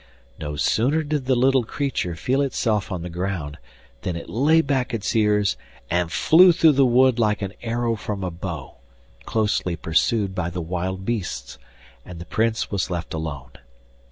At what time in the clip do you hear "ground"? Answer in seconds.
3.11-3.59